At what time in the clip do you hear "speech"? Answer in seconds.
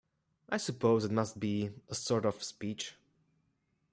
2.43-2.95